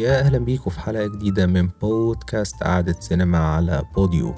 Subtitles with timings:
[0.00, 4.34] يا أهلا بيكم في حلقة جديدة من بودكاست قعدة سينما على بوديو.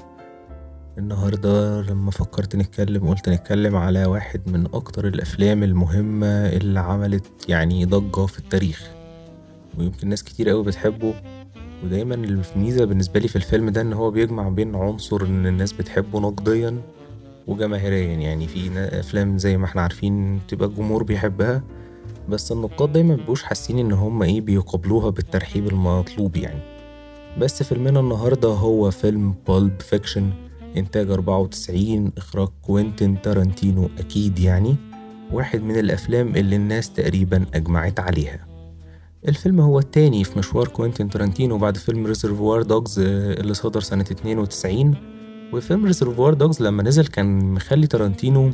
[0.97, 7.85] النهاردة لما فكرت نتكلم قلت نتكلم على واحد من أكتر الأفلام المهمة اللي عملت يعني
[7.85, 8.89] ضجة في التاريخ.
[9.79, 11.13] ويمكن ناس كتير قوي بتحبه.
[11.83, 16.19] ودايما الميزة بالنسبة لي في الفيلم ده إن هو بيجمع بين عنصر إن الناس بتحبه
[16.19, 16.81] نقديا
[17.47, 18.13] وجماهيريا.
[18.13, 21.63] يعني في أفلام زي ما إحنا عارفين تبقى الجمهور بيحبها
[22.29, 26.61] بس النقاد دايما مبيبقوش حاسين إن هم إيه بيقابلوها بالترحيب المطلوب يعني.
[27.39, 30.29] بس فيلمنا النهارده هو فيلم Pulp Fiction
[30.77, 34.75] إنتاج 94 إخراج كوينتين تارانتينو أكيد يعني
[35.31, 38.45] واحد من الأفلام اللي الناس تقريبا أجمعت عليها.
[39.27, 44.95] الفيلم هو التاني في مشوار كوينتين تارانتينو بعد فيلم Reservoir Dogs اللي صدر سنة 92
[45.53, 48.51] وفيلم Reservoir Dogs لما نزل كان مخلي تارانتينو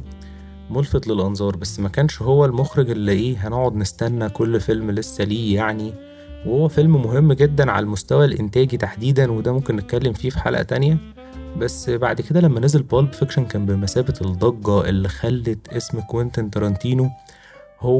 [0.69, 5.55] ملفت للأنظار بس ما كانش هو المخرج اللي إيه هنقعد نستنى كل فيلم لسه ليه
[5.55, 5.93] يعني.
[6.45, 10.97] وهو فيلم مهم جدا على المستوى الإنتاجي تحديدا وده ممكن نتكلم فيه في حلقة تانية.
[11.57, 17.09] بس بعد كده لما نزل Pulp Fiction كان بمثابة الضجة اللي خلت اسم كوينتين تارانتينو
[17.79, 17.95] هو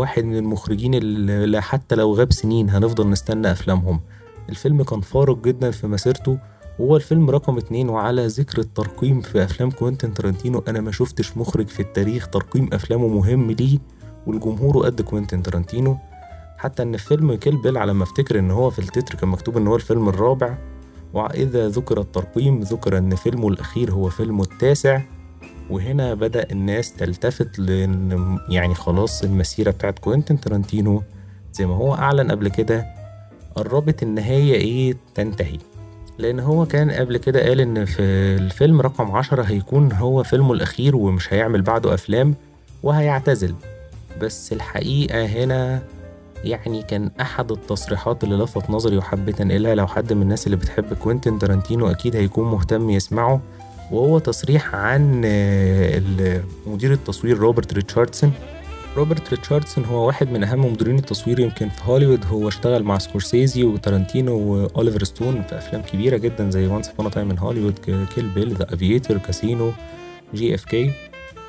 [0.00, 4.00] واحد من المخرجين اللي حتى لو غاب سنين هنفضل نستنى أفلامهم.
[4.48, 6.38] الفيلم كان فارق جدا في مسيرته
[6.78, 11.68] وهو الفيلم رقم اتنين وعلى ذكر الترقيم في أفلام كوينتين تارانتينو أنا ما شفتش مخرج
[11.68, 13.78] في التاريخ ترقيم أفلامه مهم ليه
[14.26, 15.96] والجمهور قد كوينتين تارانتينو.
[16.58, 19.66] حتى إن فيلم كيل بيل على ما أفتكر إن هو في التتر كان مكتوب إن
[19.66, 20.58] هو الفيلم الرابع.
[21.12, 25.00] وإذا ذكر الترقيم ذكر إن فيلمه الأخير هو فيلمه التاسع.
[25.70, 31.02] وهنا بدأ الناس تلتفت لأن يعني خلاص المسيرة بتاعت كوينتين تارانتينو
[31.52, 32.86] زي ما هو أعلن قبل كده
[33.54, 35.58] قربت النهاية إيه؟ تنتهي.
[36.18, 38.02] لأن هو كان قبل كده قال إن في
[38.38, 42.34] الفيلم رقم عشرة هيكون هو فيلمه الأخير ومش هيعمل بعده أفلام
[42.82, 43.54] وهيعتزل.
[44.20, 45.82] بس الحقيقة هنا
[46.44, 50.94] يعني كان أحد التصريحات اللي لفت نظري وحبيت أنقلها لو حد من الناس اللي بتحب
[50.94, 53.40] كوينتين تارانتينو أكيد هيكون مهتم يسمعه.
[53.92, 55.20] وهو تصريح عن
[56.66, 58.32] مدير التصوير روبرت ريتشاردسون.
[58.96, 62.24] روبرت ريتشاردسون هو واحد من أهم مديرين التصوير يمكن في هوليوود.
[62.26, 67.14] هو اشتغل مع سكورسيزي وتارانتينو وأوليفر ستون في أفلام كبيرة جدا زي Once Upon a
[67.14, 69.72] Time in Hollywood Kill Bill The Aviator Casino
[70.34, 70.92] JFK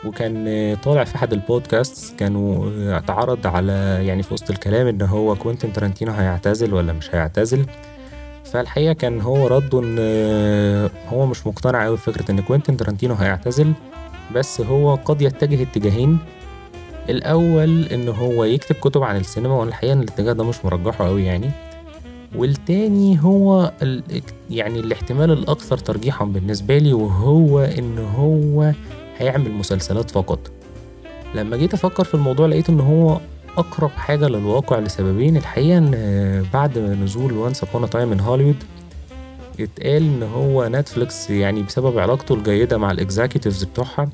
[0.06, 5.74] وكان طالع في أحد البودكاست كانوا اتعرض على يعني في وسط الكلام إن هو كوينتين
[5.74, 7.66] تارانتينو هيعتزل ولا مش هيعتزل.
[8.46, 10.00] فالحقيقة كان هو رده إن
[11.10, 13.74] هو مش مقتنع أوي بفكرة إن كوينتين تارانتينو هيعتزل
[14.36, 16.20] بس هو قد يتجه اتجاهين.
[17.10, 21.26] الأول إن هو يكتب كتب عن السينما وأنا الحقيقة إن الاتجاه ده مش مرجحه أوي
[21.26, 21.50] يعني.
[22.36, 24.04] والتاني هو ال...
[24.50, 28.72] يعني الاحتمال الأكثر ترجيحا بالنسبة لي وهو إن هو
[29.18, 30.40] هيعمل مسلسلات فقط.
[31.36, 33.20] لما جيت أفكر في الموضوع لقيت إن هو
[33.58, 35.38] أقرب حاجة للواقع لسببين.
[35.38, 38.64] الحقيقة إن بعد نزول Once Upon a Time in Hollywood
[39.60, 44.10] اتقال إن هو نتفليكس يعني بسبب علاقته الجيدة مع ال executives بتوعها.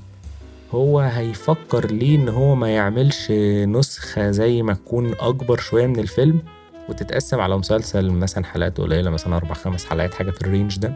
[0.71, 3.31] هو هيفكر ليه إن هو ما يعملش
[3.65, 6.41] نسخة زي ما تكون أكبر شوية من الفيلم
[6.89, 10.93] وتتقسم على مسلسل مثلا حلقات قليلة مثلا أربع خمس حلقات حاجة في ال range ده.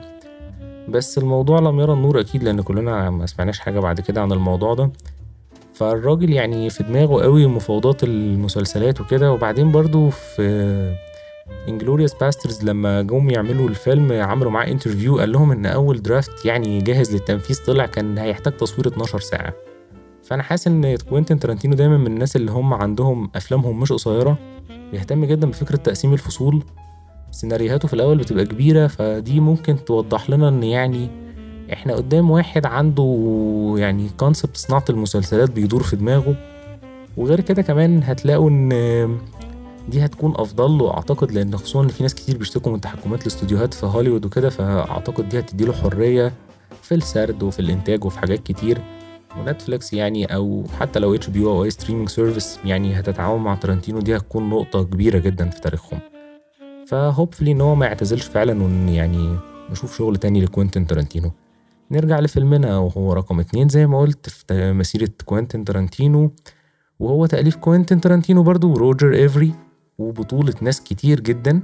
[0.90, 4.74] بس الموضوع لم يرى النور أكيد لأن كلنا ما سمعناش حاجة بعد كده عن الموضوع
[4.74, 4.92] ده.
[5.74, 10.96] فالراجل يعني في دماغه قوي مفاوضات المسلسلات وكده وبعدين برضو في
[11.70, 16.82] Inglourious Basterds لما جم يعملوا الفيلم عملوا معاه interview قال لهم إن أول draft يعني
[16.82, 19.54] جاهز للتنفيذ طلع كان هيحتاج تصوير 12 ساعة.
[20.24, 24.38] فأنا حاسس إن كوينتين تارانتينو دايما من الناس اللي هم عندهم أفلامهم مش قصيرة.
[24.92, 26.64] بيهتم جدا بفكرة تقسيم الفصول.
[27.32, 31.10] سيناريوهاته في الأول بتبقى كبيرة فدي ممكن توضح لنا إن يعني
[31.74, 36.36] إحنا قدام واحد عنده يعني concept صناعه المسلسلات بيدور في دماغه.
[37.18, 38.70] وغير كده كمان هتلاقوا إن
[39.90, 43.74] دي هتكون أفضل له أعتقد لأن خصوصا إن في ناس كتير بيشتكوا من تحكمات الاستوديوهات
[43.74, 46.34] في هوليوود وكده فأعتقد دي هتديله حرية
[46.82, 48.82] في السرد وفي الإنتاج وفي حاجات كتير.
[49.40, 54.50] ونتفليكس يعني أو حتى لو HBO أي streaming service يعني هتتعاون مع تارانتينو دي هتكون
[54.50, 56.00] نقطة كبيرة جدا في تاريخهم.
[56.88, 59.38] ف hopefully إن هو ما يعتزلش فعلا وان يعني
[59.72, 61.32] نشوف شغل تاني لكوينتين تارانتينو
[61.92, 66.32] نرجع لفيلمنا وهو رقم اتنين زي ما قلت في مسيرة كوينتين تارانتينو
[67.00, 69.54] وهو تأليف كوينتين تارانتينو برضو وروجر إيفري.
[70.00, 71.62] وبطولة ناس كتير جدا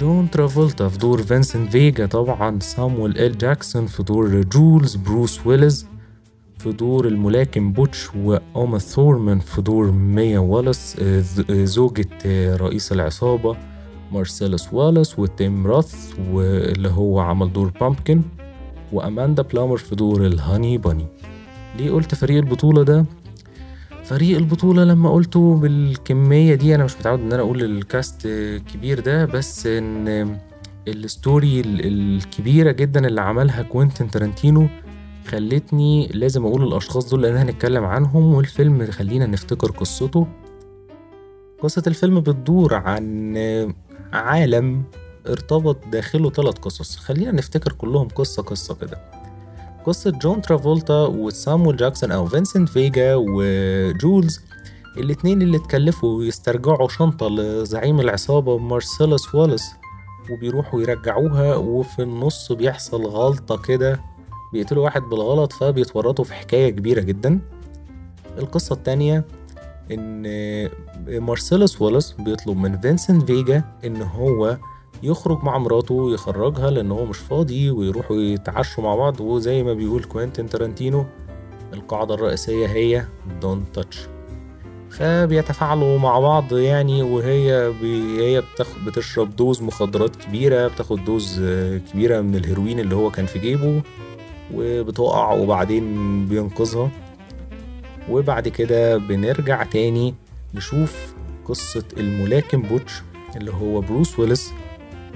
[0.00, 5.86] جون ترافولتا في دور فينسنت فيجا طبعا سامويل إل جاكسون في دور جولز بروس ويلز
[6.58, 11.00] في دور الملاكم بوتش وأوما ثورمان في دور ميا والاس
[11.50, 12.08] زوجة
[12.56, 13.56] رئيس العصابة
[14.12, 18.22] مارسيلوس والاس وتيم راث واللي هو عمل دور Pumpkin
[18.92, 21.06] وأماندا بلامر في دور ال Honey Bunny
[21.78, 23.04] ليه قلت فريق البطولة ده؟
[24.06, 28.28] فريق البطولة لما قلته بالكمية دي أنا مش متعود إن أنا أقول ال cast
[28.72, 30.38] كبير ده بس إن
[30.88, 34.68] ال story الكبيرة جدا اللي عملها كوينتين تارانتينو
[35.28, 40.26] خلتني لازم أقول الأشخاص دول لأن هنتكلم عنهم والفيلم خلينا نفتكر قصته.
[41.60, 43.36] قصة الفيلم بتدور عن
[44.12, 44.82] عالم
[45.28, 46.96] ارتبط داخله ثلاث قصص.
[46.96, 48.98] خلينا نفتكر كلهم قصة قصة كده.
[49.86, 54.40] قصة جون ترافولتا وسامويل جاكسون أو فينسنت فيجا وجولز
[54.96, 59.70] الاتنين اللي اتكلفوا يسترجعوا شنطة لزعيم العصابة مارسيلوس واليس
[60.30, 64.00] وبيروحوا يرجعوها وفي النص بيحصل غلطة كده
[64.52, 67.40] بيقتلوا واحد بالغلط فبيتورطوا في حكاية كبيرة جدا.
[68.38, 69.24] القصة التانية
[69.90, 70.22] إن
[71.08, 74.56] مارسيلوس واليس بيطلب من فينسنت فيجا إن هو
[75.02, 79.20] يخرج مع مراته ويخرجها لأن هو مش فاضي ويروحوا يتعشوا مع بعض.
[79.20, 81.04] وزي ما بيقول كوينتين تارانتينو
[81.74, 83.04] القاعدة الرئيسية هي
[83.40, 84.08] don't touch
[84.90, 87.72] فبيتفاعلوا مع بعض يعني وهي
[88.20, 88.42] هي
[88.86, 91.40] بتشرب dose مخدرات كبيرة بتاخد dose
[91.92, 93.82] كبيرة من الهيروين اللي هو كان في جيبه
[94.54, 96.90] وبتقع وبعدين بينقذها.
[98.10, 100.14] وبعد كده بنرجع تاني
[100.54, 101.14] نشوف
[101.44, 103.02] قصة الملاكم بوتش
[103.36, 104.52] اللي هو بروس ويلس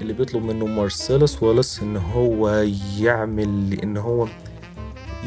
[0.01, 2.65] اللي بيطلب منه مارسيلوس واليس إن هو
[2.99, 4.27] يعمل إن هو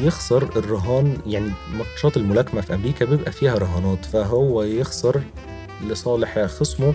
[0.00, 5.22] يخسر الرهان يعني ماتشات الملاكمة في أمريكا بيبقى فيها رهانات فهو يخسر
[5.88, 6.94] لصالح خصمه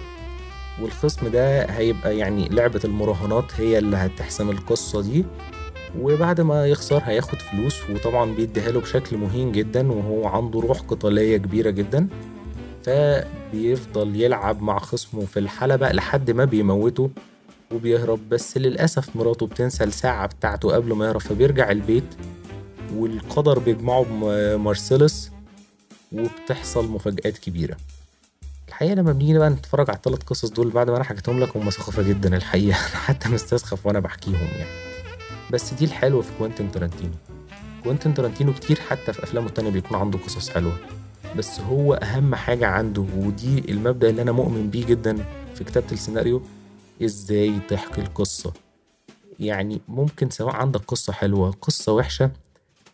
[0.82, 5.26] والخصم ده هيبقى يعني لعبة المراهنات هي اللي هتحسم القصة دي
[6.02, 11.38] وبعد ما يخسر هياخد فلوس وطبعا بيديها له بشكل مهين جدا وهو عنده روح قتالية
[11.38, 12.08] كبيرة جدا
[12.84, 17.10] فبيفضل يلعب مع خصمه في الحلبة لحد ما بيموته.
[17.74, 22.16] وبيهرب بس للأسف مراته بتنسى الساعة بتاعته قبل ما يهرب فبيرجع البيت
[22.96, 25.32] والقدر بيجمعه بمارسيلس
[26.12, 27.78] وبتحصل مفاجآت كبيرة.
[28.68, 31.70] الحقيقة لما بنيجي بقى نتفرج على الثلاث قصص دول بعد ما أنا حكيتهم لك هم
[31.70, 32.78] سخافة جدا الحقيقة.
[32.88, 34.70] أنا حتى مستسخف وأنا بحكيهم يعني.
[35.52, 37.14] بس دي الحلوة في كوينتين تارانتينو.
[37.84, 40.74] كوينتين تارانتينو كتير حتى في أفلامه التانية بيكون عنده قصص حلوة.
[41.38, 45.26] بس هو أهم حاجة عنده ودي المبدأ اللي أنا مؤمن بيه جدا
[45.56, 46.42] في كتابة السيناريو
[47.04, 48.54] إزاي تحكي القصة.
[49.40, 52.32] يعني ممكن سواء عندك قصة حلوة قصة وحشة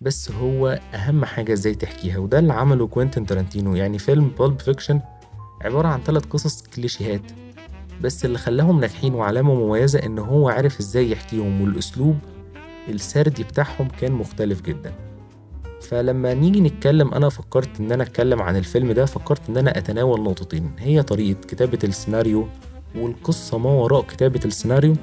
[0.01, 3.75] بس هو أهم حاجة إزاي تحكيها وده اللي عمله كوينتين تارانتينو.
[3.75, 5.01] يعني فيلم Pulp Fiction
[5.61, 7.21] عبارة عن ثلاث قصص كليشيهات
[8.01, 12.17] بس اللي خلاهم ناجحين وعلامة مميزة إن هو عارف إزاي يحكيهم والأسلوب
[12.89, 14.93] السردي بتاعهم كان مختلف جدا.
[15.81, 20.23] فلما نيجي نتكلم أنا فكرت إن أنا أتكلم عن الفيلم ده فكرت إن أنا أتناول
[20.23, 20.71] نقطتين.
[20.79, 22.47] هي طريقة كتابة السيناريو
[22.97, 24.93] والقصة ما وراء كتابة السيناريو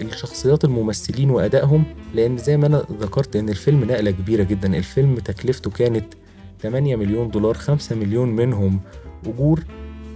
[0.00, 1.84] والشخصيات الممثلين وأدائهم
[2.14, 4.76] لأن زي ما أنا ذكرت إن الفيلم نقلة كبيرة جدا.
[4.76, 6.14] الفيلم تكلفته كانت
[6.62, 8.80] 8 مليون دولار 5 مليون منهم
[9.26, 9.64] أجور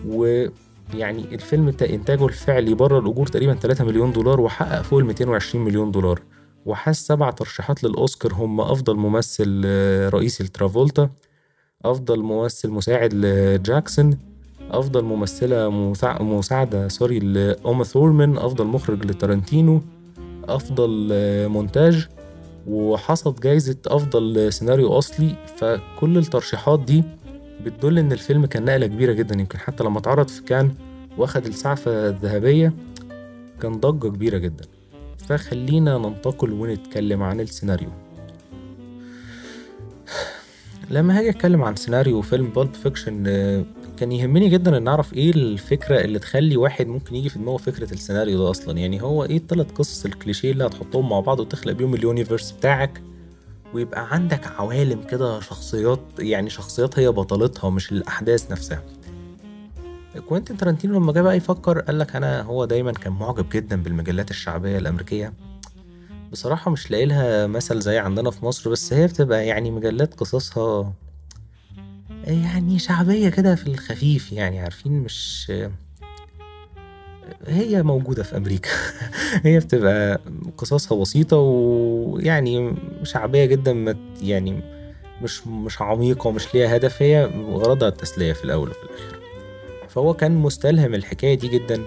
[0.06, 5.91] ويعني الفيلم إنتاجه الفعلي بره الأجور تقريبا 3 مليون دولار وحقق فوق ال 220 مليون
[5.91, 6.23] دولار.
[6.67, 9.62] وحاز سبع ترشيحات للأوسكار هم أفضل ممثل
[10.14, 11.11] رئيسي لترافولتا
[11.84, 14.19] أفضل ممثل مساعد لجاكسون
[14.70, 16.23] أفضل ممثلة مساع...
[16.23, 19.82] مساعدة sorry لأوما ثورمان أفضل مخرج لتارانتينو
[20.49, 21.09] أفضل
[21.49, 22.06] مونتاج
[22.67, 25.37] وحصد جايزة أفضل سيناريو أصلي.
[25.56, 27.05] فكل الترشيحات دي
[27.65, 29.35] بتدل إن الفيلم كان نقلة كبيرة جدا.
[29.41, 30.70] يمكن حتى لما اتعرض في كان
[31.19, 32.72] واخد السعفة الذهبية
[33.63, 34.65] كان ضجة كبيرة جدا.
[35.19, 37.89] فخلينا ننتقل ونتكلم عن السيناريو.
[40.91, 43.22] لما هاجي أتكلم عن سيناريو فيلم بالب فيكشن
[44.00, 47.93] كان يهمني جدا إن أعرف إيه الفكرة اللي تخلي واحد ممكن يجي في دماغه فكرة
[47.93, 48.78] السيناريو ده أصلا.
[48.78, 53.02] يعني هو إيه الثلاث قصص الكليشيه اللي هتحطهم مع بعض وتخلق بيهم ال universe بتاعك؟
[53.74, 58.82] ويبقى عندك عوالم كده شخصيات يعني شخصيات هي بطلتها مش الأحداث نفسها.
[60.28, 64.31] كوينتين تارانتينو لما جه بقى يفكر قال لك أنا هو دايما كان معجب جدا بالمجلات
[64.31, 65.32] الشعبية الأمريكية.
[66.32, 70.93] بصراحة مش لاقي لها مثل زي عندنا في مصر بس هي بتبقى يعني مجلات قصصها
[72.29, 75.53] يعني شعبية كده في الخفيف يعني عارفين؟ مش
[77.47, 78.70] هي موجودة في أمريكا.
[79.44, 80.20] هي بتبقى
[80.56, 84.61] قصصها بسيطة ويعني شعبية جدا يعني
[85.23, 89.19] مش مش عميقة ومش ليها هدف هي غرضها التسلية في الأول وفي الآخر.
[89.89, 91.82] فهو كان مستلهم الحكاية دي جدا.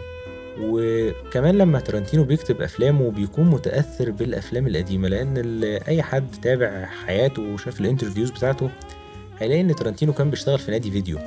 [0.60, 7.82] وكمان لما تارانتينو بيكتب أفلامه بيكون متأثر بالأفلام القديمة لأن أي حد تابع حياته وشاف
[7.82, 8.70] ال interviews بتاعته
[9.42, 11.18] هيلاقي إن تارانتينو كان بيشتغل في نادي فيديو.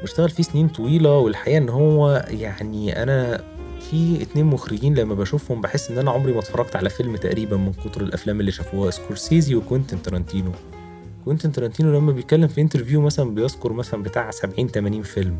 [0.00, 3.44] بيشتغل فيه سنين طويلة والحقيقة إن هو يعني أنا
[3.90, 7.72] في اتنين مخرجين لما بشوفهم بحس إن أنا عمري ما اتفرجت على فيلم تقريبا من
[7.72, 10.50] كتر الأفلام اللي شافوها سكورسيزي وكوينتين تارانتينو.
[11.24, 15.36] كوينتين تارانتينو لما بيتكلم في interview مثلا بيذكر مثلا بتاع 70 80 فيلم.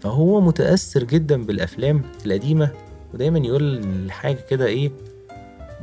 [0.00, 2.70] فهو متأثر جدا بالأفلام القديمة
[3.14, 4.90] ودايما يقول حاجة كده إيه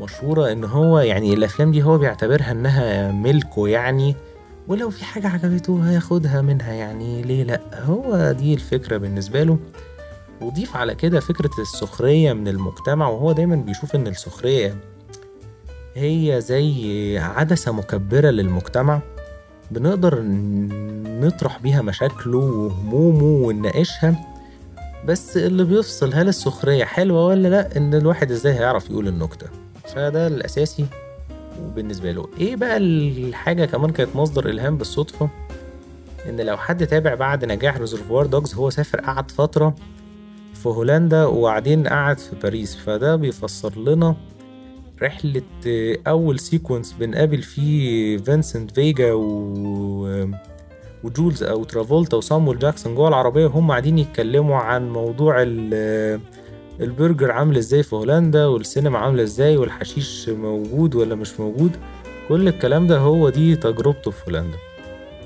[0.02, 4.16] مشهورة إن هو يعني الأفلام دي هو بيعتبرها إنها ملكه يعني.
[4.68, 9.58] ولو في حاجة عجبته هياخدها منها يعني ليه لأ؟ هو دي الفكرة بالنسبة له.
[10.42, 14.76] وضيف على كده فكرة السخرية من المجتمع وهو دايما بيشوف إن السخرية
[15.96, 19.02] هي زي عدسة مكبرة للمجتمع
[19.72, 20.22] بنقدر
[21.22, 24.16] نطرح بيها مشاكله وهمومه ونناقشها.
[25.06, 29.48] بس اللي بيفصل هل السخرية حلوة ولا لأ؟ إن الواحد إزاي هيعرف يقول النكتة؟
[29.96, 30.86] فده الأساسي.
[31.66, 32.28] وبالنسبة له.
[32.40, 35.30] إيه بقى الحاجة كمان كانت مصدر إلهام بالصدفة؟
[36.30, 39.76] إن لو حد تابع بعد نجاح Reservoir Dogs هو سافر قعد فترة
[40.54, 42.76] في هولندا وبعدين قعد في باريس.
[42.76, 44.16] فده بيفسر لنا
[45.02, 45.42] رحلة
[46.08, 50.30] أول sequence بنقابل فيه فينسنت فيجا و...
[51.04, 53.46] وجولز أو ترافولتا وسامويل جاكسون جوه العربية.
[53.46, 56.20] وهم قاعدين يتكلموا عن موضوع ال...
[56.82, 61.72] البرجر عامل إزاي في هولندا؟ والسينما عاملة إزاي؟ والحشيش موجود ولا مش موجود؟
[62.30, 64.58] كل الكلام ده هو دي تجربته في هولندا.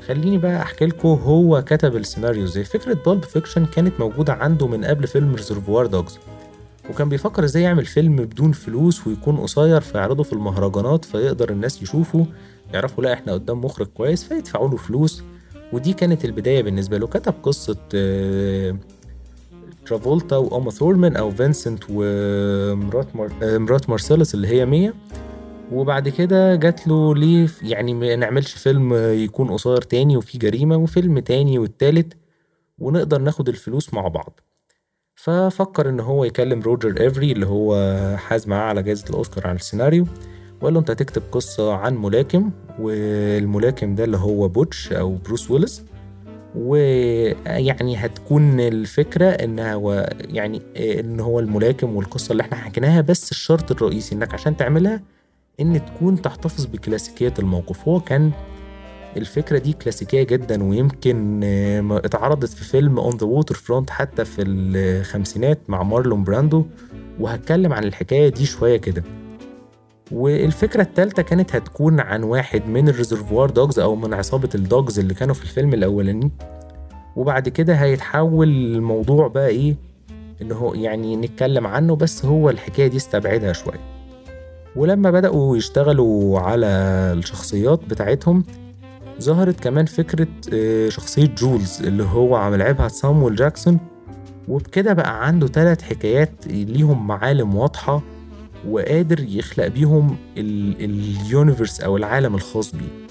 [0.07, 2.63] خليني بقى أحكي لكم هو كتب السيناريو إزاي.
[2.63, 6.19] فكرة بالب فيكشن كانت موجودة عنده من قبل فيلم Reservoir Dogs
[6.89, 12.25] وكان بيفكر إزاي يعمل فيلم بدون فلوس ويكون قصير فيعرضه في المهرجانات فيقدر الناس يشوفوا
[12.73, 15.23] يعرفوا لا إحنا قدام مخرج كويس فيدفعوا له فلوس.
[15.73, 17.07] ودي كانت البداية بالنسبة له.
[17.07, 17.77] كتب قصة
[19.85, 23.31] ترافولتا وأوما ثورمان أو فينسنت ومرات مار...
[23.41, 24.93] مرات مارسيلس اللي هي ميا
[25.71, 31.19] وبعد كده جات له ليه يعني ما نعملش فيلم يكون قصير تاني وفيه جريمة وفيلم
[31.19, 32.13] تاني والتالت
[32.79, 34.39] ونقدر ناخد الفلوس مع بعض.
[35.15, 37.75] ففكر إن هو يكلم روجر أفاري اللي هو
[38.17, 40.05] حاز معاه على جائزة الأوسكار على السيناريو
[40.61, 45.83] وقال له أنت هتكتب قصة عن ملاكم والملاكم ده اللي هو بوتش أو بروس ويلس.
[46.55, 53.71] ويعني هتكون الفكرة ان هو يعني إن هو الملاكم والقصة اللي إحنا حكيناها بس الشرط
[53.71, 55.01] الرئيسي إنك عشان تعملها
[55.59, 57.87] إن تكون تحتفظ بكلاسيكية الموقف.
[57.87, 58.31] هو كان
[59.17, 61.39] الفكرة دي كلاسيكية جدا ويمكن
[61.91, 66.65] اتعرضت في فيلم On the Waterfront حتى في الخمسينات مع مارلون براندو.
[67.19, 69.03] وهتكلم عن الحكاية دي شوية كده.
[70.11, 74.99] والفكرة التالتة كانت هتكون عن واحد من ال Reservoir Dogs أو من عصابة ال Dogs
[74.99, 76.31] اللي كانوا في الفيلم الأولاني.
[77.15, 79.75] وبعد كده هيتحول الموضوع بقى إيه؟
[80.41, 83.79] إن هو يعني نتكلم عنه بس هو الحكاية دي استبعدها شوية.
[84.75, 86.67] ولما بدأوا يشتغلوا على
[87.17, 88.43] الشخصيات بتاعتهم
[89.21, 90.27] ظهرت كمان فكرة
[90.89, 93.79] شخصية جولز اللي هو عم لعبها سامويل جاكسون.
[94.47, 98.01] وبكده بقى عنده ثلاث حكايات ليهم معالم واضحة
[98.69, 103.07] وقادر يخلق بيهم ال universe أو العالم الخاص بيه.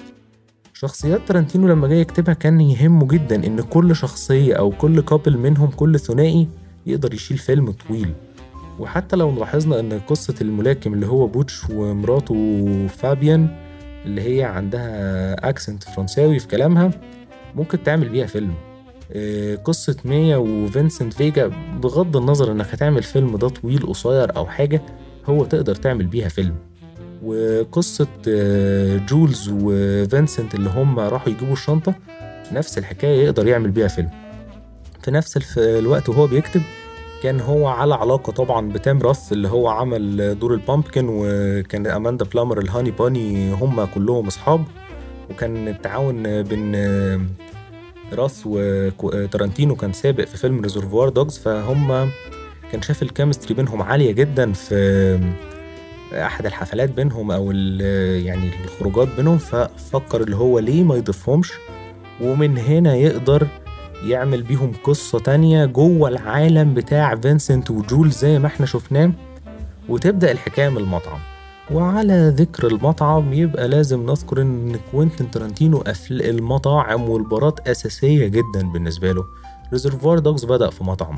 [0.74, 5.68] شخصيات تارانتينو لما جاي يكتبها كان يهمه جدا إن كل شخصية أو كل couple منهم
[5.70, 6.48] كل ثنائي
[6.86, 8.12] يقدر يشيل فيلم طويل.
[8.78, 13.48] وحتى لو لاحظنا إن قصة الملاكم اللي هو بوتش ومراته فابيان
[14.04, 16.90] اللي هي عندها accent فرنساوي في كلامها
[17.54, 18.54] ممكن تعمل بيها فيلم.
[19.64, 21.50] قصة ميا وفينسنت فيجا
[21.82, 24.82] بغض النظر إنك هتعمل فيلم ده طويل قصير أو حاجة
[25.30, 26.54] هو تقدر تعمل بيها فيلم.
[27.24, 28.08] وقصة
[29.08, 31.94] جولز وفينسنت اللي هم راحوا يجيبوا الشنطة
[32.52, 34.10] نفس الحكاية يقدر يعمل بيها فيلم.
[35.02, 36.62] في نفس الوقت وهو بيكتب
[37.22, 42.24] كان هو على علاقة طبعا بتيم روث اللي هو عمل دور ال Pumpkin وكان أماندا
[42.24, 44.64] بلامر ال Honey Bunny هم كلهم أصحاب.
[45.30, 46.76] وكان التعاون بين
[48.12, 52.10] روث وتارانتينو كان سابق في فيلم Reservoir Dogs فهم
[52.72, 55.20] كان شاف ال chemistry بينهم عالية جدا في
[56.12, 61.52] أحد الحفلات بينهم أو يعني الخروجات بينهم ففكر اللي هو ليه ما يضيفهمش
[62.20, 63.46] ومن هنا يقدر
[64.04, 69.12] يعمل بيهم قصة تانية جوه العالم بتاع فينسنت وجولز زي ما إحنا شفناه
[69.88, 71.18] وتبدأ الحكاية من المطعم.
[71.70, 79.24] وعلى ذكر المطعم يبقى لازم نذكر إن كوينتين تارانتينو المطاعم والبارات أساسية جدا بالنسبة له.
[79.72, 81.16] Reservoir Dogs بدأ في مطعم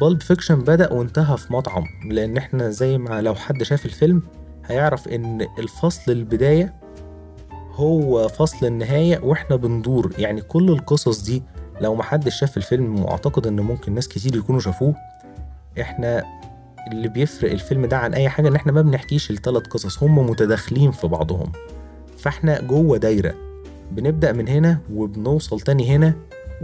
[0.00, 4.22] بالب فيكشن بدأ وانتهى في مطعم لأن إحنا زي ما لو حد شاف الفيلم
[4.66, 6.74] هيعرف إن الفصل البداية
[7.72, 11.42] هو فصل النهاية وإحنا بندور يعني كل القصص دي
[11.80, 14.94] لو محدش شاف الفيلم وأعتقد إن ممكن ناس كتير يكونوا شافوه
[15.80, 16.24] إحنا
[16.92, 20.90] اللي بيفرق الفيلم ده عن أي حاجة إن إحنا ما بنحكيش الثلاث قصص هم متداخلين
[20.90, 21.52] في بعضهم.
[22.18, 23.34] فإحنا جوه دايرة
[23.92, 26.14] بنبدأ من هنا وبنوصل تاني هنا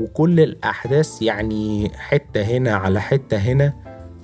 [0.01, 3.73] وكل الأحداث يعني حتة هنا على حتة هنا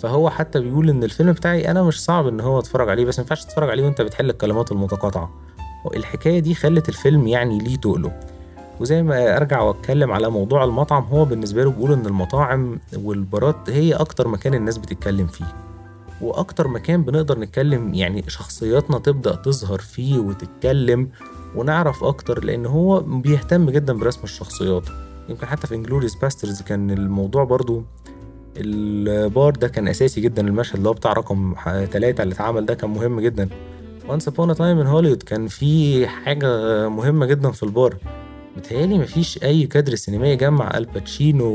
[0.01, 3.45] فهو حتى بيقول إن الفيلم بتاعي أنا مش صعب إن هو أتفرج عليه بس مينفعش
[3.45, 5.31] تتفرج عليه وأنت بتحل الكلمات المتقاطعة.
[5.97, 8.21] الحكاية دي خلت الفيلم يعني ليه تقله.
[8.81, 13.93] وزي ما أرجع وأتكلم على موضوع المطعم هو بالنسبة له بيقول إن المطاعم والبارات هي
[13.95, 15.55] أكتر مكان الناس بتتكلم فيه.
[16.21, 21.09] وأكتر مكان بنقدر نتكلم يعني شخصياتنا تبدأ تظهر فيه وتتكلم
[21.57, 24.89] ونعرف أكتر لأن هو بيهتم جدا برسم الشخصيات.
[25.29, 27.85] يمكن حتى في Inglourious Basterds كان الموضوع برضو
[28.57, 31.55] البار ده كان أساسي جدا المشهد اللي هو بتاع رقم
[31.91, 33.49] ثلاثة اللي اتعمل ده كان مهم جدا.
[34.09, 36.49] Once Upon a Time in Hollywood كان في حاجة
[36.89, 37.97] مهمة جدا في البار.
[38.57, 41.47] متهيألي مفيش أي كادر سينمائي يجمع الباتشينو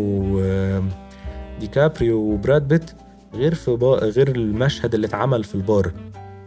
[1.58, 2.92] وديكابريو وبراد بيت
[3.34, 3.96] غير في با...
[3.96, 5.92] غير المشهد اللي اتعمل في البار.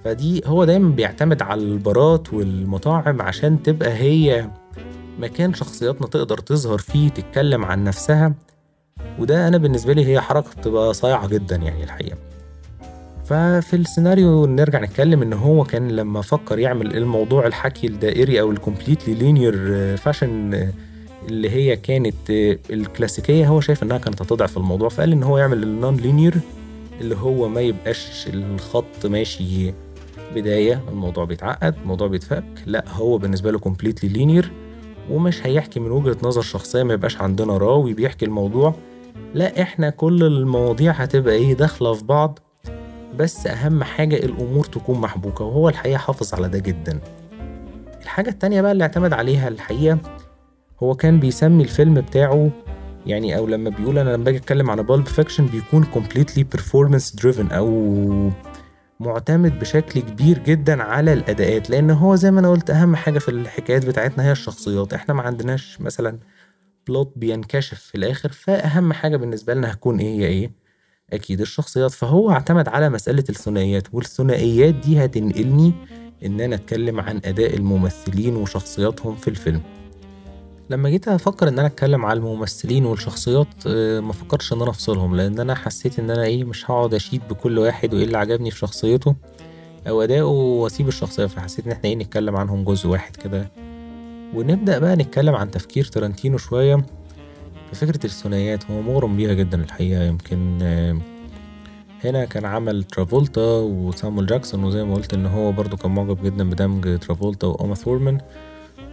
[0.04, 4.50] فدي هو دايما بيعتمد على البارات والمطاعم عشان تبقى هي
[5.18, 8.34] مكان شخصياتنا تقدر تظهر فيه تتكلم عن نفسها
[9.18, 12.16] وده أنا بالنسبة لي هي حركة بتبقى صايعة جدا يعني الحقيقة.
[13.24, 18.56] ففي السيناريو نرجع نتكلم إن هو كان لما فكر يعمل الموضوع الحكي الدائري أو ال
[18.56, 19.56] completely linear
[19.96, 20.54] fashion
[21.28, 22.14] اللي هي كانت
[22.70, 26.34] الكلاسيكية هو شايف إنها كانت هتضعف الموضوع فقال إن هو يعمل ال non-linear
[27.00, 29.72] اللي هو ما يبقاش الخط ماشي
[30.34, 34.52] بداية الموضوع بيتعقد الموضوع بيتفك لا هو بالنسبة له completely linear
[35.10, 38.74] ومش هيحكي من وجهة نظر شخصية ما يبقاش عندنا راوي بيحكي الموضوع.
[39.34, 42.38] لا إحنا كل المواضيع هتبقى إيه داخلة في بعض.
[43.18, 47.00] بس أهم حاجة الأمور تكون محبوكة وهو الحقيقة حافظ على ده جدا.
[48.02, 49.98] الحاجة التانية بقى اللي اعتمد عليها الحقيقة
[50.82, 52.50] هو كان بيسمي الفيلم بتاعه
[53.06, 57.52] يعني أو لما بيقول أنا لما باجي أتكلم عن Pulp Fiction بيكون completely performance driven.
[57.52, 57.70] أو
[59.00, 63.28] معتمد بشكل كبير جدا على الأداءات لأن هو زي ما أنا قلت أهم حاجة في
[63.30, 64.92] الحكايات بتاعتنا هي الشخصيات.
[64.94, 66.18] إحنا ما عندناش مثلا
[66.88, 70.50] بلوت بينكشف في الآخر فأهم حاجة بالنسبة لنا هتكون إيه؟ هي إيه؟
[71.12, 71.90] أكيد الشخصيات.
[71.90, 75.72] فهو اعتمد على مسألة الثنائيات والثنائيات دي هتنقلني
[76.24, 79.60] إن أنا أتكلم عن أداء الممثلين وشخصياتهم في الفيلم.
[80.70, 83.66] لما جيت أفكر ان أنا اتكلم على الممثلين والشخصيات
[84.02, 87.58] ما فكرتش ان أنا افصلهم لأن أنا حسيت ان أنا إيه مش هقعد اشيد بكل
[87.58, 89.14] واحد وايه اللي عجبني في شخصيته
[89.88, 91.26] أو اداؤه واسيب الشخصية.
[91.26, 93.50] فحسيت ان إحنا إيه نتكلم عنهم جزء واحد كده.
[94.34, 96.84] ونبدأ بقى نتكلم عن تفكير تارانتينو شوية
[97.72, 98.70] فكرة الثنائيات.
[98.70, 100.58] هو مغرم بيها جدا الحقيقة يمكن
[102.04, 106.50] هنا كان عمل ترافولتا وسامويل جاكسون وزي ما قلت ان هو برضو كان معجب جدا
[106.50, 108.18] بدمج ترافولتا وأوما ثورمان.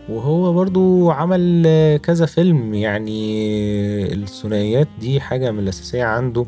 [0.09, 1.67] وهو برضو عمل
[2.03, 6.45] كذا فيلم يعني الثنائيات دي حاجة من الأساسية عنده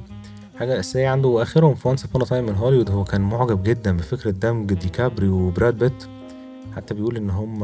[0.60, 1.28] حاجة أساسية عنده.
[1.28, 5.28] وآخرهم في Once Upon a Time in Hollywood هو كان معجب جدا بفكرة دمج ديكابريو
[5.28, 6.04] وبراد بيت.
[6.76, 7.64] حتى بيقول إن هم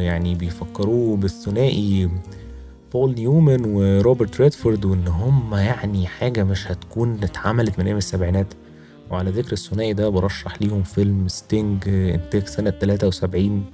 [0.00, 2.10] يعني بيفكروه بالثنائي
[2.92, 8.54] بول نيومان وروبرت ريدفورد وإن هم يعني حاجة مش هتكون اتعملت من أيام السبعينات.
[9.10, 13.64] وعلى ذكر الثنائي ده برشح ليهم فيلم Sting انتاج سنة 73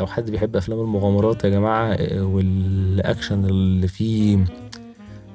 [0.00, 4.38] لو حد بيحب أفلام المغامرات يا جماعة والأكشن اللي فيه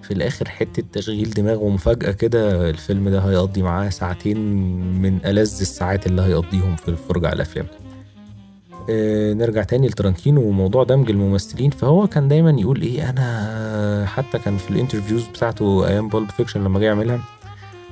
[0.01, 4.38] في الآخر حتة تشغيل دماغ ومفاجأة كده الفيلم ده هيقضي معاه ساعتين
[5.01, 7.65] من ألذ الساعات اللي هيقضيهم في الفرجة على الأفلام.
[8.89, 11.69] آه نرجع تاني لتارانتينو وموضوع دمج الممثلين.
[11.71, 16.63] فهو كان دايما يقول إيه أنا حتى كان في ال interviews بتاعته أيام Pulp Fiction
[16.63, 17.19] لما جه يعملها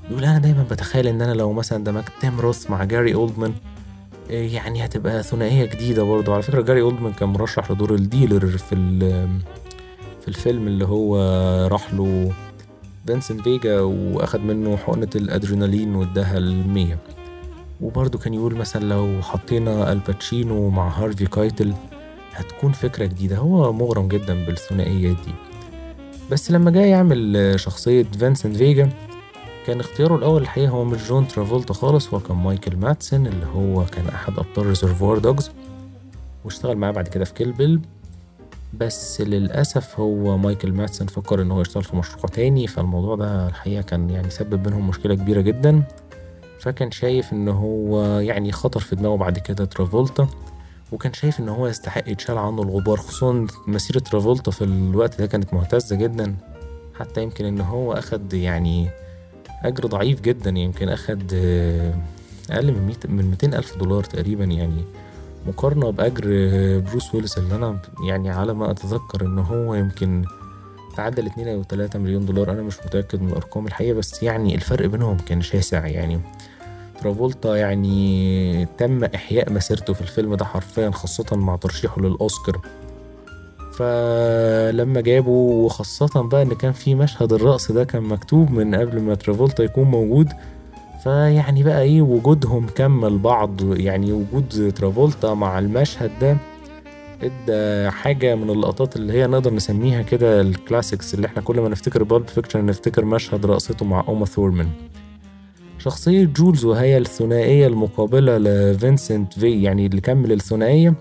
[0.09, 3.82] بيقول أنا دايما بتخيل إن أنا لو مثلا دمجت تيم روث مع جاري أولدمان آه
[4.29, 8.75] يعني هتبقى ثنائية جديدة برضه على فكرة جاري أولدمان كان مرشح لدور ال dealer في
[10.21, 11.17] في الفيلم اللي هو
[11.71, 12.31] راح له
[13.07, 16.97] فينسنت فيجا وأخد منه حقنة الأدرينالين واداها المية.
[17.81, 21.73] وبرضه كان يقول مثلا لو حطينا الباتشينو مع هارفي كايتل
[22.33, 23.37] هتكون فكرة جديدة.
[23.37, 25.33] هو مغرم جدا بالثنائيات دي.
[26.31, 28.89] بس لما جاي يعمل شخصية فينسنت فيجا
[29.67, 33.85] كان اختياره الأول الحقيقة هو مش جون ترافولتا خالص هو كان مايكل مادسن اللي هو
[33.85, 35.51] كان أحد أبطال Reservoir Dogs
[36.45, 37.79] واشتغل معاه بعد كده في Kill Bill.
[38.73, 43.81] بس للأسف هو مايكل مادسن فكر إن هو يشتغل في مشروع تاني فالموضوع ده الحقيقة
[43.81, 45.83] كان يعني سبب بينهم مشكلة كبيرة جدا.
[46.59, 50.27] فكان شايف إن هو يعني خطر في دماغه بعد كده ترافولتا
[50.91, 55.53] وكان شايف إن هو يستحق يتشال عنه الغبار خصوصا مسيرة ترافولتا في الوقت ده كانت
[55.53, 56.35] مهتزة جدا.
[56.99, 58.89] حتى يمكن إن هو أخد يعني
[59.65, 60.49] أجر ضعيف جدا.
[60.49, 61.33] يمكن أخد
[62.49, 64.83] أقل من ميت من 200 ألف دولار تقريبا يعني
[65.47, 66.25] مقارنة بأجر
[66.79, 70.25] بروس ويلس اللي أنا يعني على ما أتذكر إن هو يمكن
[70.97, 72.51] تعدى الاتنين أو تلاتة مليون دولار.
[72.51, 75.87] أنا مش متأكد من الأرقام الحقيقة بس يعني الفرق بينهم كان شاسع.
[75.87, 76.19] يعني
[77.01, 82.61] ترافولتا يعني تم إحياء مسيرته في الفيلم ده حرفيا خاصة مع ترشيحه للأوسكار.
[83.73, 89.15] فلما جابوا وخاصة بقى إن كان في مشهد الرقص ده كان مكتوب من قبل ما
[89.15, 90.29] ترافولتا يكون موجود.
[91.03, 93.79] فيعني بقى إيه وجودهم كمل بعض.
[93.79, 96.37] يعني وجود ترافولتا مع المشهد ده
[97.23, 101.69] إدى حاجة من اللقطات اللي هي نقدر نسميها كده ال classics اللي إحنا كل ما
[101.69, 104.67] نفتكر Pulp Fiction نفتكر مشهد رقصته مع أوما ثورمان
[105.79, 110.93] شخصية جولز وهي الثنائية المقابلة لفينسنت في يعني اللي كمل الثنائية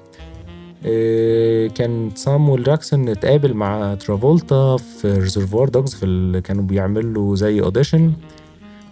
[1.75, 8.12] كان سامويل جاكسون اتقابل مع ترافولتا في Reservoir Dogs في اللي كانوا بيعملوا زي audition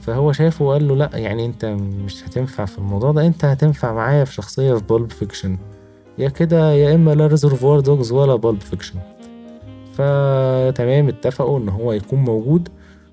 [0.00, 1.64] فهو شافه وقال له لا يعني انت
[2.04, 5.58] مش هتنفع في الموضوع ده انت هتنفع معايا في شخصية في Pulp Fiction
[6.18, 8.98] يا كده يا إما لا Reservoir Dogs ولا Pulp Fiction
[9.94, 12.68] فتمام اتفقوا إن هو يكون موجود.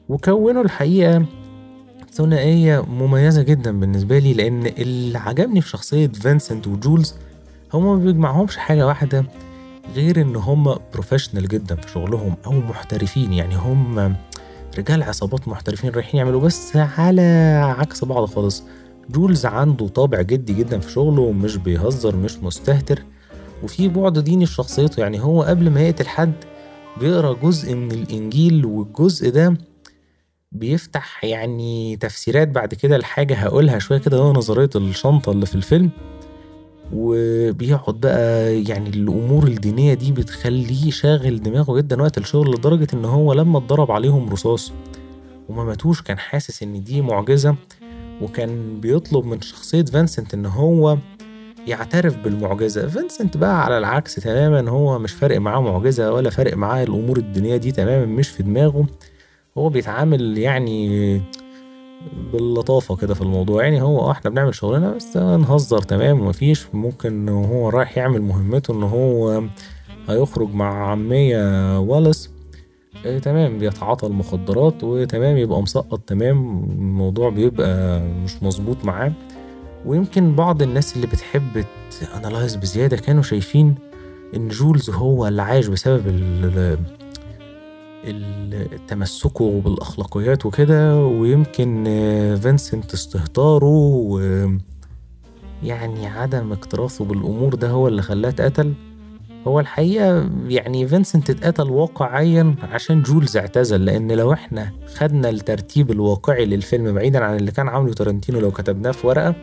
[0.10, 1.26] وكونوا الحقيقة
[2.14, 7.16] ثنائية مميزة جدا بالنسبة لي لأن اللي عجبني في شخصية فينسنت وجولز
[7.74, 9.26] هما ما بيجمعهمش حاجة واحدة
[9.96, 14.16] غير إن هما professional جدا في شغلهم أو محترفين يعني هم
[14.78, 17.22] رجال عصابات محترفين رايحين يعملوا بس على
[17.78, 18.64] عكس بعض خالص.
[19.10, 23.04] جولز عنده طابع جدي جدا في شغله ومش بيهزر مش مستهتر
[23.64, 26.34] وفي بعد ديني في شخصيته يعني هو قبل ما يقتل حد
[27.00, 29.58] بيقرأ جزء من الإنجيل والجزء ده
[30.52, 35.90] بيفتح يعني تفسيرات بعد كده لحاجة هقولها شوية كده هو نظرية الشنطة اللي في الفيلم.
[36.94, 43.34] وبيقعد بقى يعني الأمور الدينية دي بتخليه شاغل دماغه جدا وقت الشغل لدرجة إن هو
[43.34, 44.72] لما اتضرب عليهم رصاص
[45.50, 47.56] وما ماتوش كان حاسس إن دي معجزة
[48.22, 50.98] وكان بيطلب من شخصية فينسنت إن هو
[51.68, 52.88] يعترف بالمعجزة.
[52.88, 57.58] فينسنت بقى على العكس تماما هو مش فارق معاه معجزة ولا فارق معاه الأمور الدينية
[57.58, 58.86] دي تماما مش في دماغه.
[59.58, 61.22] هو بيتعامل يعني
[62.34, 63.64] باللطافة كده في الموضوع.
[63.64, 66.66] يعني هو آه إحنا بنعمل شغلنا بس نهزر تمام ومفيش.
[66.74, 69.44] ممكن هو رايح يعمل مهمته إن هو
[70.10, 72.30] هيخرج مع ميا والاس
[73.06, 76.64] آه تمام بيتعاطى المخدرات وتمام يبقى مسقط تمام.
[76.80, 79.12] الموضوع بيبقى مش مظبوط معاه.
[79.86, 81.66] ويمكن بعض الناس اللي بتحب
[82.24, 83.76] ت analyze بزيادة كانوا شايفين
[84.36, 86.08] إن جولز هو اللي عايش بسبب
[88.88, 91.84] تمسكه بالأخلاقيات وكده ويمكن
[92.42, 93.66] فينسنت استهتاره
[95.64, 98.74] ويعني عدم اكتراثه بالأمور ده هو اللي خلاه اتقتل.
[99.48, 106.46] هو الحقيقة يعني فينسنت اتقتل واقعيا عشان جولز اعتزل لأن لو إحنا خدنا الترتيب الواقعي
[106.46, 109.36] للفيلم بعيدا عن اللي كان عامله تارانتينو لو كتبناه في ورقة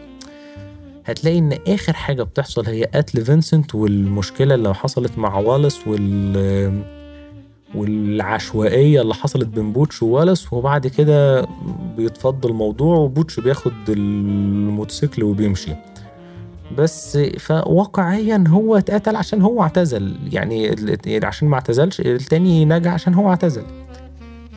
[1.05, 7.04] هتلاقي إن آخر حاجة بتحصل هي قتل فينسنت والمشكلة اللي حصلت مع والس وال
[7.77, 11.47] والعشوائية اللي حصلت بين بوتش ووالس وبعد كده
[11.97, 15.73] بيتفضل الموضوع وبوتش بياخد الموتوسيكل وبيمشي.
[16.79, 20.17] بس فواقعيا هو اتقتل عشان هو اعتزل.
[20.33, 20.77] يعني
[21.25, 23.63] عشان ما اعتزلش التاني نجا عشان هو اعتزل.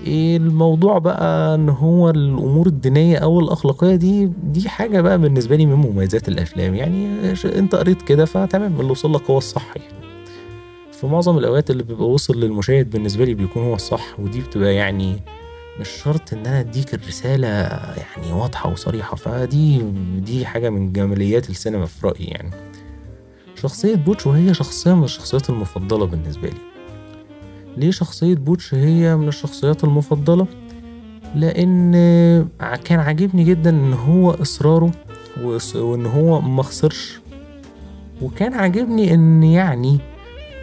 [0.08, 5.76] الموضوع بقى إن هو الأمور الدينية أو الأخلاقية دي دي حاجة بقى بالنسبة لي من
[5.76, 6.76] مميزات الأفلام.
[6.76, 7.08] يعني
[7.46, 9.97] أنت قريت كده فتمام اللي وصل لك هو الصح يعني.
[11.00, 15.20] في معظم الأوقات اللي بيبقى وصل للمشاهد بالنسبة لي بيكون هو الصح ودي بتبقى يعني
[15.80, 17.48] مش شرط إن أنا أديك الرسالة
[17.98, 19.82] يعني واضحة وصريحة فدي
[20.20, 22.52] دي حاجة من جماليات السينما في رأيي يعني.
[23.56, 26.62] شخصية بوتش وهي شخصية من الشخصيات المفضلة بالنسبة لي.
[27.78, 30.48] ليه شخصية بوتش هي من الشخصيات المفضلة؟
[31.36, 31.92] لأن
[32.86, 34.92] كان عاجبني جدا إن هو إصراره
[35.76, 37.20] وإن هو مخسرش
[38.22, 40.00] وكان عاجبني إن يعني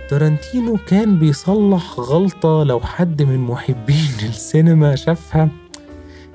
[0.08, 5.48] تارانتينو كان بيصلح غلطة لو حد من محبين السينما شافها.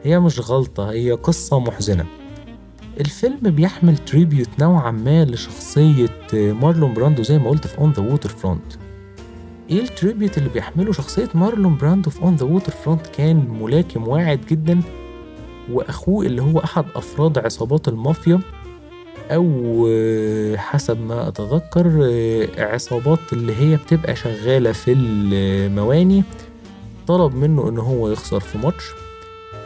[0.04, 2.06] هي مش غلطة هي قصة محزنة.
[3.00, 8.74] الفيلم بيحمل tribute نوعا ما لشخصية مارلون براندو زي ما قلت في On the Waterfront
[9.70, 14.40] إيه ال tribute اللي بيحمله شخصية مارلون براندو في On the Waterfront كان ملاكم واعد
[14.50, 14.82] جدا
[15.72, 18.40] وأخوه اللي هو أحد أفراد عصابات المافيا.
[19.32, 19.88] أو
[20.58, 21.88] حسب ما أتذكر
[22.58, 26.24] عصابات اللي هي بتبقى شغالة في المواني
[27.08, 28.84] طلب منه إن هو يخسر في ماتش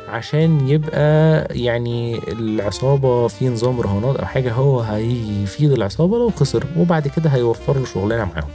[0.09, 7.07] عشان يبقى يعني العصابة في نظام رهانات أو حاجة هو هيفيد العصابة لو خسر وبعد
[7.07, 8.49] كده هيوفر له شغلانة معاهم.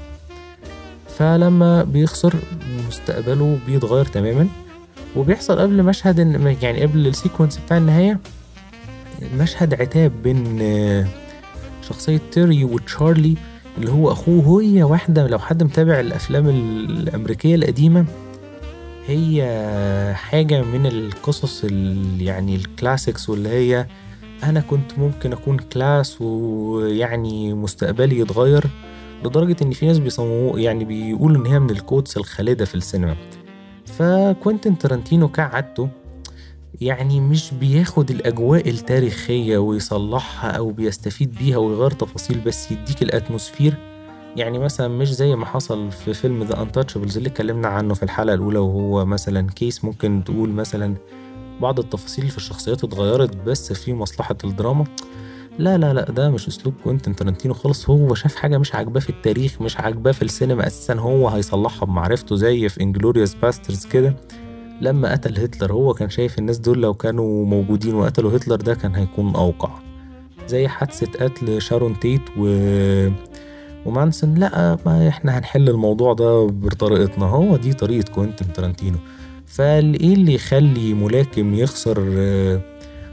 [1.18, 2.34] فلما بيخسر
[2.88, 4.48] مستقبله بيتغير تماما
[5.16, 6.18] وبيحصل قبل مشهد
[6.62, 8.18] يعني قبل ال sequence بتاع النهاية
[9.38, 10.58] مشهد عتاب بين
[11.82, 13.34] شخصية تيري وتشارلي
[13.78, 18.06] اللي هو أخوه هي واحدة لو حد متابع الأفلام الأمريكية القديمة
[19.06, 21.64] هي حاجة من القصص
[22.18, 23.86] يعني ال classics واللي هي
[24.44, 28.64] أنا كنت ممكن أكون class ويعني مستقبلي يتغير
[29.24, 33.16] لدرجة إن في ناس بيصمموا يعني بيقولوا إن هي من ال quotes الخالدة في السينما.
[33.86, 35.88] فكوينتين تارانتينو كعادته
[36.80, 43.76] يعني مش بياخد الأجواء التاريخية ويصلحها أو بيستفيد بيها ويغير تفاصيل بس يديك ال atmosphere؟
[44.36, 48.34] يعني مثلا مش زي ما حصل في فيلم The Untouchables اللي اتكلمنا عنه في الحلقة
[48.34, 50.94] الأولى وهو مثلا case ممكن تقول مثلا
[51.60, 54.84] بعض التفاصيل في الشخصيات اتغيرت بس في مصلحة الدراما؟
[55.58, 57.90] لا لا لا ده مش أسلوب كوينتن ترنتينو خالص.
[57.90, 60.94] هو شاف حاجة مش عاجباه في التاريخ مش عاجباه في السينما أساسا.
[60.94, 64.16] هو هيصلحها بمعرفته زي في Inglourious Basterds كده.
[64.80, 68.94] لما قتل هتلر هو كان شايف الناس دول لو كانوا موجودين وقتلوا هتلر ده كان
[68.94, 69.70] هيكون أوقع.
[70.48, 72.44] زي حادثة قتل شارون تيت و
[73.86, 77.26] ومانسون لا ما إحنا هنحل الموضوع ده بطريقتنا.
[77.26, 78.98] هو دي طريقة كوينتن ترنتينو
[79.46, 81.98] فايه اللي يخلي ملاكم يخسر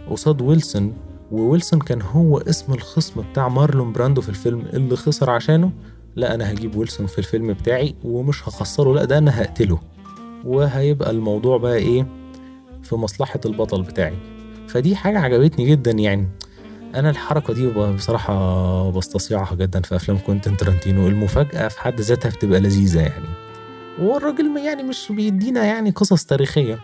[0.09, 0.93] قصاد ويلسون؟
[1.31, 5.71] وويلسون كان هو اسم الخصم بتاع مارلون براندو في الفيلم اللي خسر عشانه؟
[6.15, 9.79] لا أنا هجيب ويلسون في الفيلم بتاعي ومش هخسره لا ده أنا هقتله.
[10.45, 12.07] وهيبقى الموضوع بقى إيه؟
[12.83, 14.15] في مصلحة البطل بتاعي.
[14.67, 16.27] فدي حاجة عجبتني جدا يعني.
[16.95, 22.59] أنا الحركة دي بصراحة بستصيعها جدا في أفلام كوينتين ترنتينو المفاجأة في حد ذاتها بتبقى
[22.59, 23.25] لذيذة يعني.
[24.01, 26.79] والراجل يعني مش بيدينا يعني قصص تاريخية.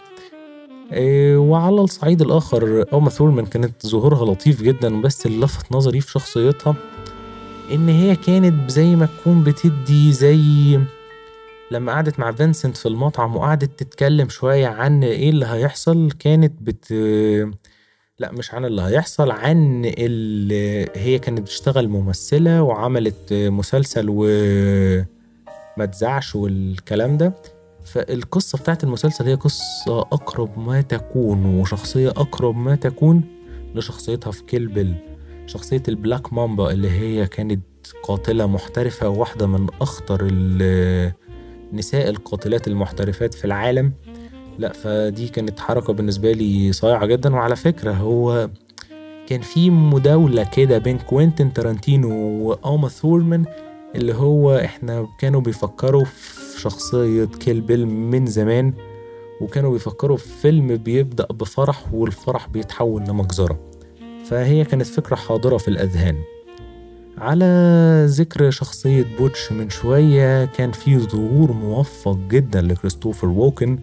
[0.92, 6.12] إيه وعلى الصعيد الآخر أوما ثورمان كانت ظهورها لطيف جدا بس اللي لفت نظري في
[6.12, 6.76] شخصيتها
[7.72, 10.80] إن هي كانت زي ما تكون بتدي زي
[11.72, 16.92] لما قعدت مع فينسنت في المطعم وقعدت تتكلم شوية عن إيه اللي هيحصل كانت بت
[18.20, 26.36] لا مش عن اللي هيحصل عن اللي هي كانت بتشتغل ممثلة وعملت مسلسل وما تزعش
[26.36, 27.34] والكلام ده.
[27.86, 33.24] فالقصة بتاعت المسلسل هي قصة أقرب ما تكون وشخصية أقرب ما تكون
[33.76, 34.96] لشخصيتها في Kill Bill.
[35.48, 37.62] شخصية ال Black Mamba اللي هي كانت
[38.04, 40.28] قاتلة محترفة وواحدة من أخطر
[41.74, 43.94] نساء القاتلات المحترفات في العالم.
[44.60, 47.36] لا فدي كانت حركة بالنسبة لي صايعة جدا.
[47.36, 48.50] وعلى فكرة هو
[49.28, 52.12] كان في مداولة كده بين كوينتين تارانتينو
[52.48, 53.46] وأوما ثورمان
[53.96, 58.74] اللي هو إحنا كانوا بيفكروا في شخصية Kill Bill من زمان
[59.42, 63.60] وكانوا بيفكروا في فيلم بيبدأ بفرح والفرح بيتحول لمجزرة.
[64.26, 66.16] فهي كانت فكرة حاضرة في الأذهان.
[67.18, 73.80] على ذكر شخصية بوتش من شوية كان في ظهور موفق جدا لكريستوفر ووكن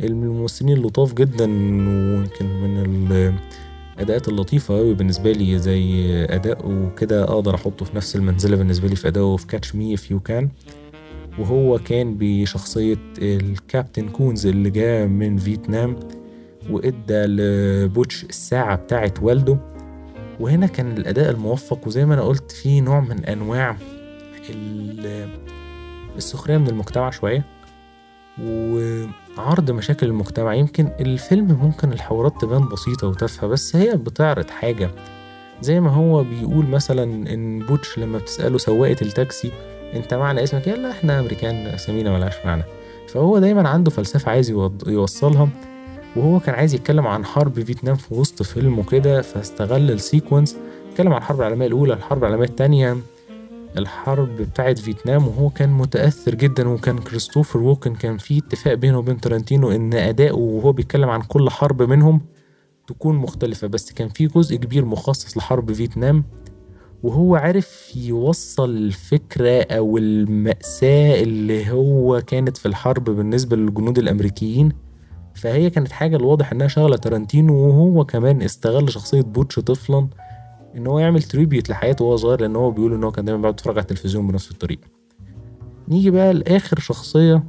[0.00, 3.12] الممثلين اللطاف جدا ويمكن من
[3.96, 8.96] الأداءات اللطيفة أوي بالنسبة لي زي أداءه كده أقدر أحطه في نفس المنزلة بالنسبة لي
[8.96, 10.48] في أداؤه في Catch Me If You Can
[11.38, 15.96] وهو كان بشخصية الكابتن كونز اللي جاء من فيتنام
[16.70, 19.58] وإدى لبوتش الساعة بتاعت والده.
[20.40, 23.76] وهنا كان الأداء الموفق وزي ما أنا قلت في نوع من أنواع
[26.16, 27.44] السخرية من المجتمع شوية
[28.42, 30.54] وعرض مشاكل المجتمع.
[30.54, 34.90] يمكن الفيلم ممكن الحوارات تبان بسيطة وتافهة بس هي بتعرض حاجة.
[35.60, 37.02] زي ما هو بيقول مثلا
[37.34, 39.52] إن بوتش لما بتسأله سواقة التاكسي
[39.94, 42.62] أنت معنى اسمك؟ يلا إحنا أمريكان أسامينا ملهاش معنى.
[43.08, 44.50] فهو دايما عنده فلسفة عايز
[44.86, 45.48] يوصلها.
[46.16, 50.56] وهو كان عايز يتكلم عن حرب فيتنام في وسط فيلم وكده فاستغل ال sequence
[50.90, 52.96] اتكلم عن الحرب العالمية الأولى الحرب العالمية التانية
[53.78, 59.20] الحرب بتاعت فيتنام وهو كان متأثر جدا وكان كريستوفر ووكن كان في اتفاق بينه وبين
[59.20, 62.20] تارانتينو إن أداؤه وهو بيتكلم عن كل حرب منهم
[62.86, 66.24] تكون مختلفة بس كان في جزء كبير مخصص لحرب فيتنام
[67.02, 74.72] وهو عرف يوصل الفكرة أو المأساة اللي هو كانت في الحرب بالنسبة للجنود الأمريكيين.
[75.38, 80.08] فهي كانت حاجة الواضح إنها شغلة تارانتينو وهو كمان استغل شخصية بوتش طفلا
[80.76, 83.54] إن هو يعمل tribute لحياته وهو صغير لأن هو بيقول إن هو كان دايما بيقعد
[83.54, 84.88] يتفرج على التلفزيون بنفس الطريقة.
[85.88, 87.44] نيجي بقى لآخر شخصية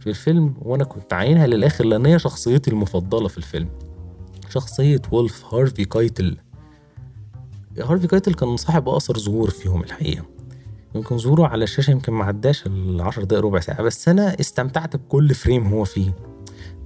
[0.00, 3.68] في الفيلم وأنا كنت عاينها للآخر لأن هي شخصيتي المفضلة في الفيلم.
[4.48, 6.36] شخصية وولف هارفي كايتل.
[7.82, 10.24] هارفي كايتل كان صاحب أقصر ظهور فيهم الحقيقة.
[10.94, 15.34] يمكن ظهوره على الشاشة يمكن ما عداش العشر دقايق ربع ساعة بس أنا استمتعت بكل
[15.34, 16.12] frame هو فيه.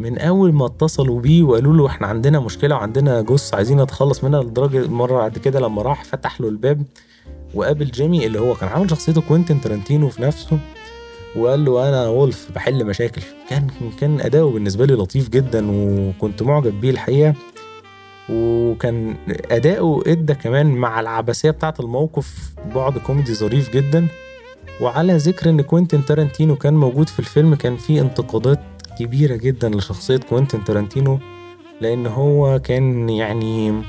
[0.00, 4.42] من أول ما اتصلوا بيه وقالوا له إحنا عندنا مشكلة وعندنا جثه عايزين نتخلص منها
[4.42, 6.82] لدرجة مرة بعد كده لما راح فتح له الباب
[7.54, 10.58] وقابل جيمي اللي هو كان عامل شخصيته كوينتين ترنتينو في نفسه
[11.36, 13.22] وقال له أنا وولف بحل مشاكل.
[13.48, 13.66] كان
[14.00, 17.34] كان أداؤه بالنسبة لي لطيف جدا وكنت معجب بيه الحقيقة.
[18.30, 19.16] وكان
[19.50, 24.08] أداؤه إدى كمان مع العبثيه بتاعة الموقف بعد كوميدي ظريف جدا.
[24.80, 28.60] وعلى ذكر إن كوينتين تارانتينو كان موجود في الفيلم كان في انتقادات
[28.98, 31.18] كبيرة جدا لشخصية كوينتين تارانتينو
[31.80, 33.82] لأن هو كان يعني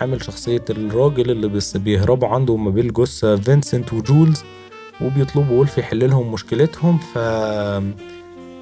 [0.00, 4.44] عامل شخصية الراجل اللي بس بيهربوا عنده ما بين جثة فينسنت وجولز
[5.00, 6.98] وبيطلبوا وولف يحل لهم مشكلتهم.
[6.98, 7.18] ف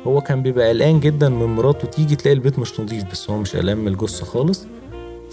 [0.06, 3.56] هو كان بيبقى قلقان جدا من مراته تيجي تلاقي البيت مش نظيف بس هو مش
[3.56, 4.66] قلقان من الجثة خالص.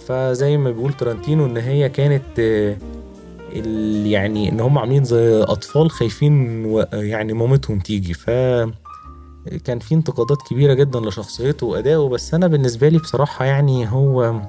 [0.07, 2.39] فزي ما بيقول ترانتينو إن هي كانت
[4.05, 8.13] يعني إن هم عاملين زي أطفال خايفين يعني مامتهم تيجي.
[8.13, 8.29] ف
[9.63, 14.41] كان في انتقادات كبيرة جدا لشخصيته وادائه بس أنا بالنسبة لي بصراحة يعني هو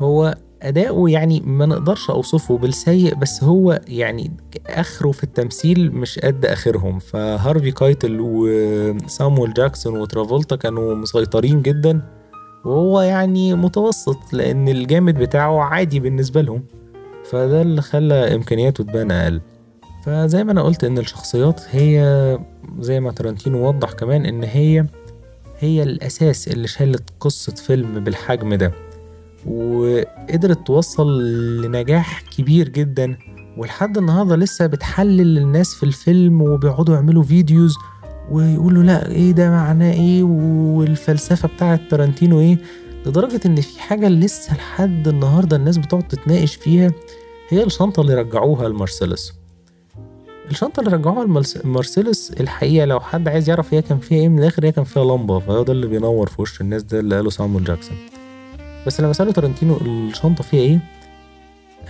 [0.00, 6.46] هو أداؤه يعني ما نقدرش أوصفه بالسيء بس هو يعني آخره في التمثيل مش قد
[6.46, 6.98] آخرهم.
[6.98, 12.02] فهارفي كايتل وسامويل جاكسون وترافولتا كانوا مسيطرين جدا
[12.64, 16.64] وهو يعني متوسط لأن الجامد بتاعه عادي بالنسبة لهم.
[17.24, 19.40] فده اللي خلى إمكانياته تبان أقل.
[20.04, 22.00] فزي ما أنا قلت إن الشخصيات هي
[22.80, 24.86] زي ما ترنتينو وضح كمان إن هي
[25.58, 28.72] هي الأساس اللي شالت قصة فيلم بالحجم ده
[29.46, 31.22] وقدرت توصل
[31.62, 33.16] لنجاح كبير جدا
[33.56, 37.74] ولحد النهارده لسه بتحلل للناس في الفيلم وبيقعدوا يعملوا videos
[38.30, 42.58] ويقولوا لأ إيه ده معناه إيه؟ والفلسفة بتاعه تارانتينو إيه؟
[43.06, 46.92] لدرجة إن في حاجة لسه لحد النهارده الناس بتقعد تتناقش فيها
[47.48, 49.32] هي الشنطة اللي رجعوها لمارسيلس.
[50.50, 54.64] الشنطة اللي رجعوها لمارسيلس الحقيقة لو حد عايز يعرف هي كان فيها إيه من الآخر
[54.66, 57.64] هي كان فيها لمبة فهو ده اللي بينور في وش الناس ده اللي قاله سامويل
[57.64, 57.96] جاكسون.
[58.86, 60.78] بس لما سألوا تارنتينو الشنطة فيها إيه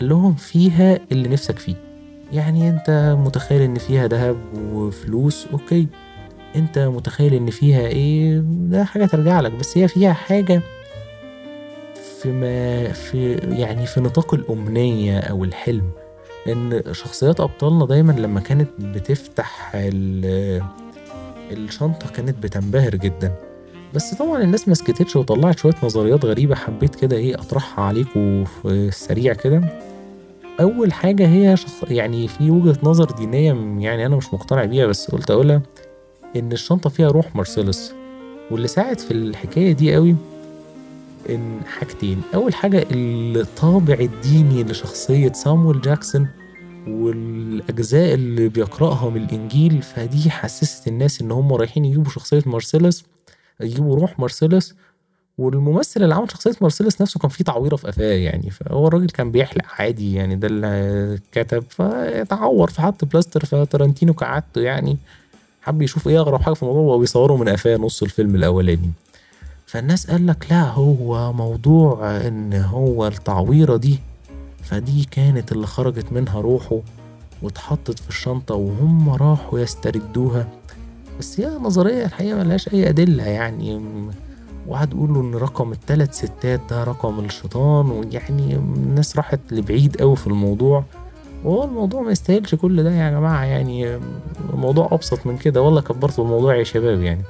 [0.01, 1.75] قال لهم فيها اللي نفسك فيه.
[2.33, 4.37] يعني أنت متخيل إن فيها ذهب
[4.73, 5.87] وفلوس okay.
[6.57, 10.63] أنت متخيل إن فيها إيه ده حاجة ترجع لك بس هي فيها حاجة
[12.23, 15.91] في ما في يعني في نطاق الأمنية أو الحلم.
[16.49, 19.73] إن شخصيات أبطالنا دايما لما كانت بتفتح
[21.53, 23.33] الشنطة كانت بتنبهر جدا.
[23.95, 28.69] بس طبعا الناس ما سكتتش وطلعت شوية نظريات غريبة حبيت كده إيه أطرحها عليكم في
[28.69, 29.63] السريع كده.
[30.61, 31.71] أول حاجة هي شخ...
[31.91, 35.63] يعني في وجهة نظر دينية يعني أنا مش مقتنع بيها بس قلت أقولها
[36.37, 37.95] إن الشنطة فيها روح مرسيلس.
[38.51, 40.17] واللي ساعد في الحكاية دي قوي
[41.31, 42.23] إن حاجتين.
[42.35, 46.29] أول حاجة الطابع الديني لشخصية سامويل جاكسون
[46.89, 53.05] والأجزاء اللي بيقرأها من الإنجيل فدي حسست الناس إن هم رايحين يجيبوا شخصية مرسيلس
[53.61, 54.75] يجيبوا روح مارسيلس
[55.39, 59.31] والممثل اللي عمل شخصية مارسيلس نفسه كان فيه تعويرة في قفاه يعني فهو الراجل كان
[59.31, 64.97] بيحلق عادي يعني ده اللي كتب فتعور فحط بلاستر فتارانتينو كعادته يعني
[65.63, 68.91] حب يشوف إيه أغرب حاجة في الموضوع وهو بيصوره من قفاه نص الفيلم الأولاني.
[69.67, 73.99] فالناس قال لك لا هو موضوع إن هو التعويرة دي.
[74.63, 76.81] فدي كانت اللي خرجت منها روحه
[77.43, 80.49] واتحطت في الشنطة وهم راحوا يستردوها.
[81.19, 83.81] بس هي نظرية الحقيقة ملهاش أي أدلة يعني.
[84.67, 90.27] واحد يقول إن رقم التلات ستات ده رقم الشيطان ويعني الناس راحت لبعيد أوي في
[90.27, 90.85] الموضوع.
[91.45, 93.99] وهو الموضوع ما يستاهلش كل ده يا جماعة يعني.
[94.55, 95.63] الموضوع أبسط من كده.
[95.63, 97.23] والله كبرتوا الموضوع يا شباب يعني.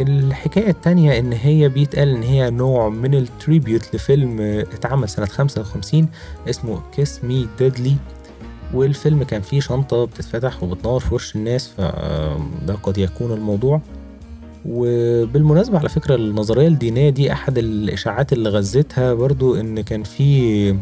[0.00, 5.60] الحكاية التانية إن هي بيتقال إن هي نوع من ال tribute لفيلم اتعمل سنة خمسة
[5.60, 6.08] وخمسين
[6.50, 7.96] اسمه Kiss Me Deadly
[8.74, 13.80] والفيلم كان فيه شنطة بتتفتح وبتنور في وش الناس فده قد يكون الموضوع.
[14.66, 20.76] وبالمناسبة على فكرة النظرية الدينية دي أحد الإشاعات اللي غذتها برضو إن كان في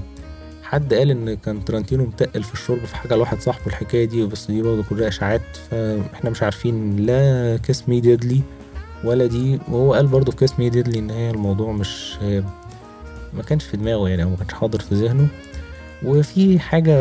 [0.63, 4.47] حد قال إن كان ترنتينو متقل في الشرب في حاجة لواحد صاحبه الحكاية دي بس
[4.51, 8.41] دي برضو كلها إشاعات فإحنا مش عارفين لا Kiss Me Deadly
[9.05, 12.17] ولا دي وهو قال برضو في Kiss Me Deadly إن هي الموضوع مش
[13.35, 15.29] ما كانش في دماغه يعني أو ما كانش حاضر في ذهنه.
[16.05, 16.95] وفي حاجة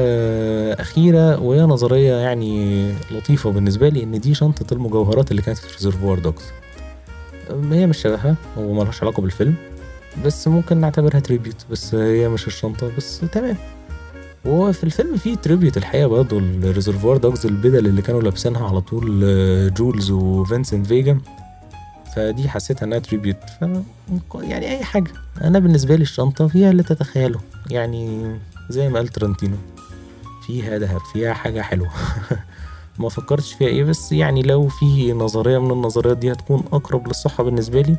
[0.74, 6.20] أخيرة وهي نظرية يعني لطيفة بالنسبة لي إن دي شنطة المجوهرات اللي كانت في Reservoir
[6.20, 6.44] Dogs.
[7.72, 9.56] هي مش شبهها وملهاش علاقة بالفيلم
[10.26, 13.58] بس ممكن نعتبرها tribute بس هي مش الشنطة بس تمام.
[14.46, 18.82] وهو في الفيلم في tribute الحقيقة برضه ال Reservoir Dogs البدل اللي كانوا لابسينها على
[18.82, 21.20] طول جولز وفينسنت فيجا.
[22.18, 23.66] فدي حسيتها انها tribute ف
[24.36, 25.12] يعني أي حاجة.
[25.42, 27.40] أنا بالنسبة لي الشنطة فيها اللي تتخيله.
[27.70, 28.36] يعني
[28.70, 29.58] زي ما قال ترنتينو
[30.48, 31.90] فيها دهب فيها حاجة حلوة.
[33.00, 37.44] ما فكرتش فيها إيه بس يعني لو في نظرية من النظريات دي هتكون أقرب للصحة
[37.44, 37.98] بالنسبة لي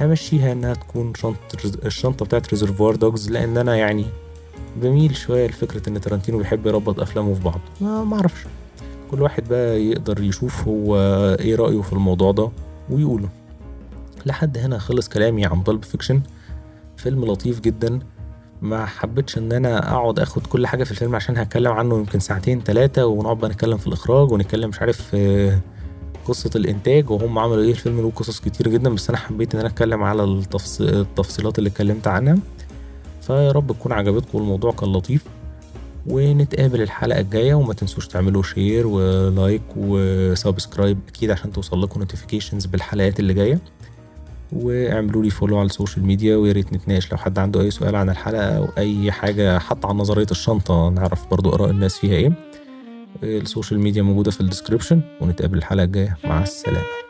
[0.00, 4.06] همشيها إنها تكون شنطة الشنطة بتاعت Reservoir Dogs لأن أنا يعني
[4.76, 7.60] بميل شوية لفكرة إن ترنتينو بيحب يربط أفلامه في بعض.
[7.80, 8.40] ما معرفش
[9.10, 10.96] كل واحد بقى يقدر يشوف هو
[11.40, 12.50] إيه رأيه في الموضوع ده.
[12.90, 13.28] ويقوله
[14.26, 16.20] لحد هنا خلص كلامي عن Pulp Fiction
[16.96, 17.98] فيلم لطيف جدا.
[18.62, 22.60] ما حبيتش إن أنا أقعد آخد كل حاجة في الفيلم عشان هتكلم عنه يمكن ساعتين
[22.60, 25.52] ثلاثة ونقعد بقى نتكلم في الإخراج ونتكلم مش عارف في
[26.24, 27.70] قصة الإنتاج وهم عملوا إيه.
[27.70, 30.24] الفيلم له قصص كتير جدا بس أنا حبيت إن أنا أتكلم على
[30.80, 32.36] التفصيلات اللي اتكلمت عنها.
[33.20, 35.24] فيا رب تكون عجبتكم الموضوع كان لطيف.
[36.08, 42.00] ونتقابل الحلقة الجاية وما تنسوش تعملوا share و like و subscribe أكيد عشان توصل لكم
[42.00, 43.60] notifications بالحلقات اللي جاية.
[44.52, 47.96] واعملوا لي follow على ال social media ويا ريت نتناقش لو حد عنده أي سؤال
[47.96, 52.32] عن الحلقة أو أي حاجة حتى عن نظرية الشنطة نعرف برضو آراء الناس فيها إيه.
[53.22, 56.16] ال social media موجودة في ال description ونتقابل الحلقة الجاية.
[56.24, 57.05] مع السلامة.